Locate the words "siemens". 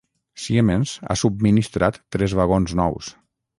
0.45-0.93